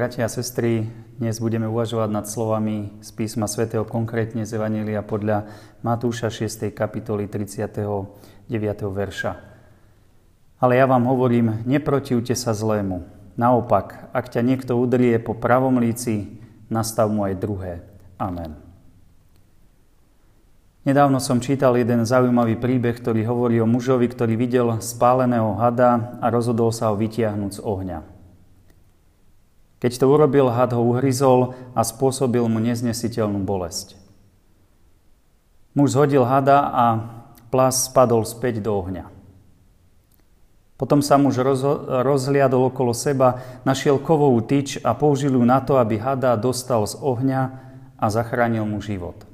[0.00, 0.88] Bratia a sestry,
[1.20, 5.44] dnes budeme uvažovať nad slovami z písma svätého, konkrétne z Evanília podľa
[5.84, 6.72] Matúša 6.
[6.72, 8.48] kapitoly 39.
[8.80, 9.36] verša.
[10.56, 13.04] Ale ja vám hovorím, neprotivte sa zlému.
[13.36, 16.40] Naopak, ak ťa niekto udrie po pravom líci,
[16.72, 17.84] nastav mu aj druhé.
[18.16, 18.56] Amen.
[20.88, 26.32] Nedávno som čítal jeden zaujímavý príbeh, ktorý hovorí o mužovi, ktorý videl spáleného hada a
[26.32, 28.19] rozhodol sa ho vytiahnuť z ohňa.
[29.80, 33.96] Keď to urobil, had ho uhryzol a spôsobil mu neznesiteľnú bolesť.
[35.72, 36.84] Muž zhodil hada a
[37.48, 39.08] plas spadol späť do ohňa.
[40.76, 41.36] Potom sa muž
[42.04, 46.96] rozhliadol okolo seba, našiel kovovú tyč a použil ju na to, aby hada dostal z
[47.00, 47.42] ohňa
[48.00, 49.28] a zachránil mu život.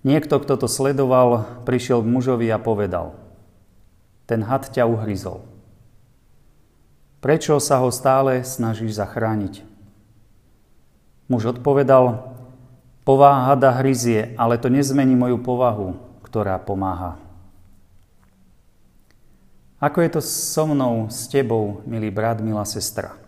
[0.00, 3.20] Niekto, kto to sledoval, prišiel k mužovi a povedal,
[4.24, 5.44] ten had ťa uhryzol.
[7.26, 9.66] Prečo sa ho stále snažíš zachrániť?
[11.26, 12.22] Muž odpovedal,
[13.02, 17.18] povaha hada hryzie, ale to nezmení moju povahu, ktorá pomáha.
[19.82, 23.18] Ako je to so mnou, s tebou, milý brat, milá sestra?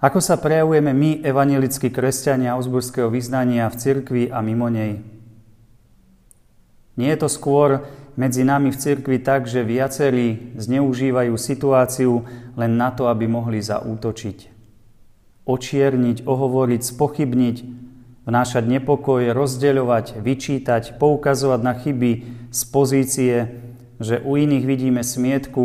[0.00, 5.04] Ako sa prejavujeme my, evangelickí kresťania Augsburského vyznania v cirkvi a mimo nej?
[6.96, 7.84] Nie je to skôr
[8.14, 14.50] medzi nami v cirkvi tak, že viacerí zneužívajú situáciu len na to, aby mohli zaútočiť.
[15.44, 17.56] Očierniť, ohovoriť, spochybniť,
[18.24, 22.12] vnášať nepokoj, rozdeľovať, vyčítať, poukazovať na chyby
[22.48, 23.34] z pozície,
[24.00, 25.64] že u iných vidíme smietku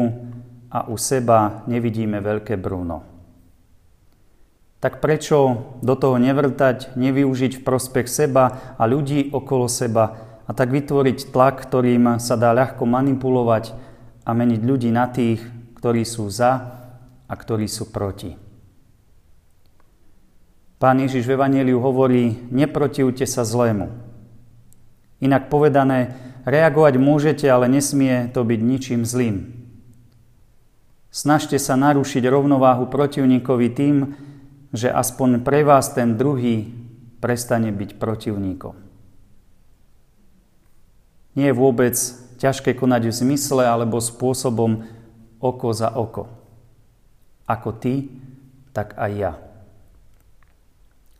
[0.69, 3.09] a u seba nevidíme veľké bruno
[4.79, 10.73] tak prečo do toho nevrtať, nevyužiť v prospech seba a ľudí okolo seba a tak
[10.73, 13.77] vytvoriť tlak, ktorým sa dá ľahko manipulovať
[14.25, 15.45] a meniť ľudí na tých,
[15.77, 16.73] ktorí sú za
[17.29, 18.33] a ktorí sú proti.
[20.81, 23.93] Pán Ježiš v Evangeliu hovorí, neprotivte sa zlému.
[25.21, 26.17] Inak povedané,
[26.49, 29.53] reagovať môžete, ale nesmie to byť ničím zlým.
[31.13, 33.95] Snažte sa narušiť rovnováhu protivníkovi tým,
[34.73, 36.73] že aspoň pre vás ten druhý
[37.19, 38.88] prestane byť protivníkom.
[41.39, 41.95] Nie je vôbec
[42.43, 44.83] ťažké konať v zmysle alebo spôsobom
[45.39, 46.27] oko za oko.
[47.47, 48.11] Ako ty,
[48.75, 49.33] tak aj ja.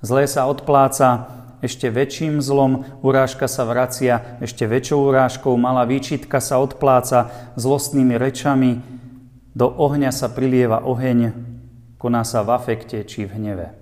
[0.03, 1.31] Zlé sa odpláca
[1.63, 8.83] ešte väčším zlom, urážka sa vracia ešte väčšou urážkou, malá výčitka sa odpláca zlostnými rečami,
[9.55, 11.31] do ohňa sa prilieva oheň,
[11.99, 13.78] koná sa v afekte či v hneve.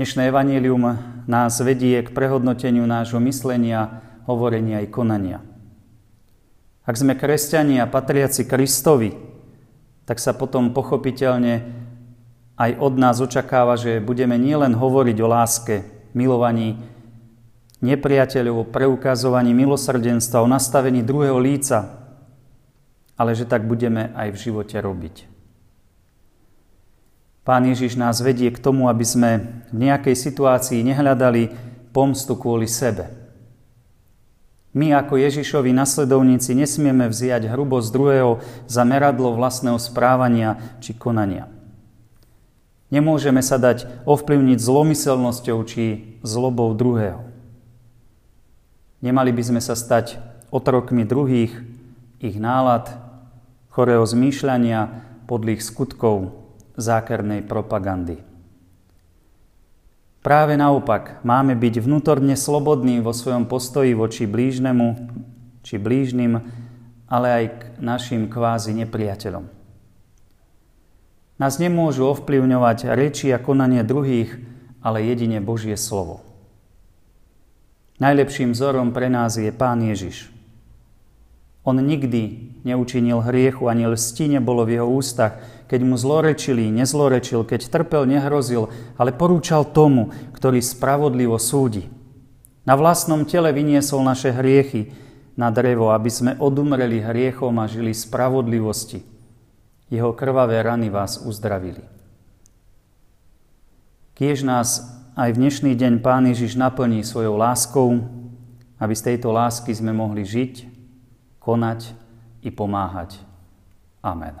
[0.00, 0.96] Dnešné evanílium
[1.28, 5.44] nás vedie k prehodnoteniu nášho myslenia, hovorenia i konania.
[6.88, 9.12] Ak sme kresťania patriaci Kristovi,
[10.08, 11.68] tak sa potom pochopiteľne
[12.56, 15.84] aj od nás očakáva, že budeme nielen hovoriť o láske,
[16.16, 16.80] milovaní
[17.84, 22.08] nepriateľov, o preukazovaní milosrdenstva, o nastavení druhého líca,
[23.20, 25.29] ale že tak budeme aj v živote robiť.
[27.50, 29.30] Pán Ježiš nás vedie k tomu, aby sme
[29.74, 31.50] v nejakej situácii nehľadali
[31.90, 33.10] pomstu kvôli sebe.
[34.70, 38.38] My ako Ježišovi nasledovníci nesmieme vziať hrubosť druhého
[38.70, 41.50] za meradlo vlastného správania či konania.
[42.94, 47.26] Nemôžeme sa dať ovplyvniť zlomyselnosťou či zlobou druhého.
[49.02, 50.22] Nemali by sme sa stať
[50.54, 51.50] otrokmi druhých,
[52.22, 52.94] ich nálad,
[53.74, 56.39] chorého zmýšľania, podlých skutkov,
[56.80, 58.18] zákernej propagandy.
[60.20, 64.96] Práve naopak, máme byť vnútorne slobodní vo svojom postoji voči blížnemu
[65.64, 66.44] či blížnym,
[67.08, 69.48] ale aj k našim kvázi nepriateľom.
[71.40, 74.36] Nás nemôžu ovplyvňovať reči a konanie druhých,
[74.84, 76.20] ale jedine Božie slovo.
[78.00, 80.39] Najlepším vzorom pre nás je Pán Ježiš.
[81.60, 87.68] On nikdy neučinil hriechu, ani lsti nebolo v jeho ústach, keď mu zlorečili, nezlorečil, keď
[87.68, 91.86] trpel, nehrozil, ale porúčal tomu, ktorý spravodlivo súdi.
[92.64, 94.92] Na vlastnom tele vyniesol naše hriechy
[95.36, 99.04] na drevo, aby sme odumreli hriechom a žili spravodlivosti.
[99.88, 101.82] Jeho krvavé rany vás uzdravili.
[104.14, 104.84] Kiež nás
[105.16, 108.04] aj v dnešný deň Pán Ježiš naplní svojou láskou,
[108.76, 110.69] aby z tejto lásky sme mohli žiť,
[111.40, 111.96] konať
[112.44, 113.20] i pomáhať.
[114.00, 114.36] Amen.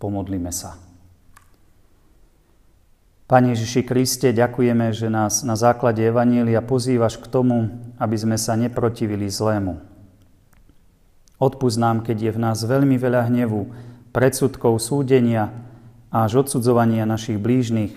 [0.00, 0.76] Pomodlíme sa.
[3.24, 8.52] Pane Ježiši Kriste, ďakujeme, že nás na základe Evanília pozývaš k tomu, aby sme sa
[8.52, 9.80] neprotivili zlému.
[11.40, 13.72] Odpúsť keď je v nás veľmi veľa hnevu,
[14.12, 15.50] predsudkov súdenia
[16.12, 17.96] až odsudzovania našich blížnych,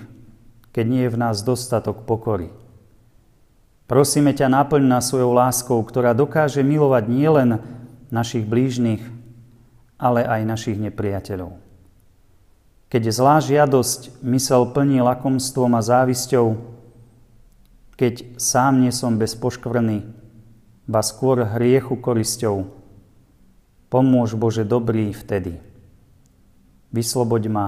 [0.74, 2.50] keď nie je v nás dostatok pokory.
[3.88, 7.64] Prosíme ťa, naplň nás svojou láskou, ktorá dokáže milovať nielen
[8.12, 9.00] našich blížnych,
[9.96, 11.56] ale aj našich nepriateľov.
[12.92, 16.56] Keď zlá žiadosť mysel plní lakomstvom a závisťou,
[17.96, 20.04] keď sám nie som bez poškvrny,
[20.88, 22.68] ba skôr hriechu korisťou,
[23.92, 25.60] pomôž Bože dobrý vtedy.
[26.92, 27.66] Vysloboď ma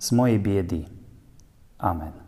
[0.00, 0.80] z mojej biedy.
[1.76, 2.23] Amen.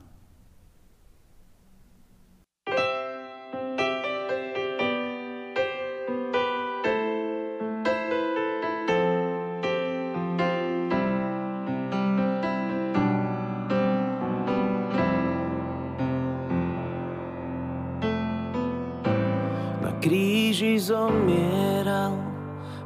[20.06, 22.14] Kríži zomieral,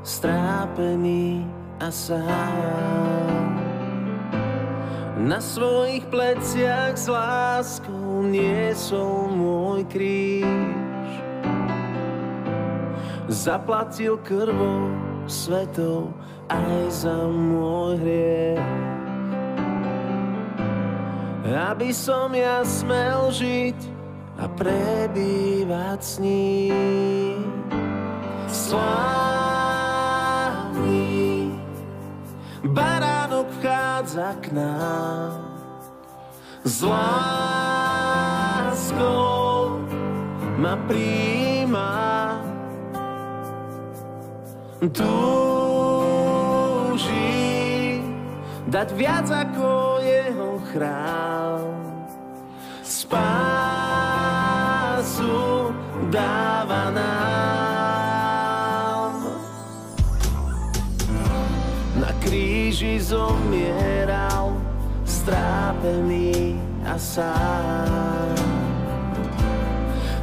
[0.01, 1.45] strápený
[1.77, 3.61] a sám.
[5.21, 11.13] Na svojich pleciach s láskou niesol môj kríž.
[13.29, 14.89] Zaplatil krvou
[15.29, 16.09] svetou
[16.49, 18.65] aj za môj hriech.
[21.45, 24.00] Aby som ja smel žiť
[24.41, 27.45] a prebývať s ním.
[28.49, 29.21] Slávny
[32.65, 35.45] baránok vchádza k nám.
[36.65, 37.31] S láskou
[40.57, 41.93] ma príjma.
[44.81, 45.21] Túži
[48.73, 51.69] dať viac ako jeho chrám.
[52.81, 53.70] Spáť
[55.01, 55.73] spásu
[56.13, 57.33] dáva nám.
[61.97, 64.61] Na kríži zomieral,
[65.09, 68.37] strápený a sám.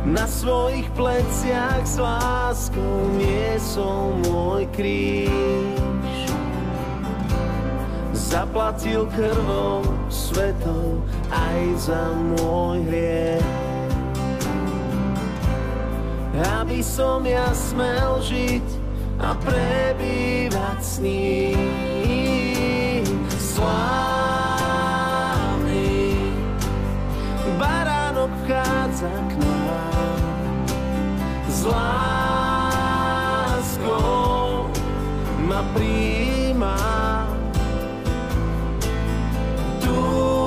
[0.06, 6.30] Na svojich pleciach s láskou niesol môj kríž.
[8.14, 9.82] Zaplatil krvou
[10.14, 11.02] svetou
[11.34, 13.67] aj za môj hriech
[16.38, 18.62] aby som ja smel žiť
[19.18, 21.58] a prebývať s ním.
[23.58, 23.98] Slávny
[27.58, 30.22] baránok vchádza k nám
[31.50, 32.70] s láskou
[35.50, 36.78] ma príjma.
[39.82, 40.46] Túži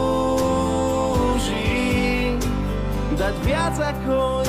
[3.18, 4.39] dať viac ako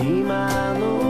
[0.00, 1.07] 今の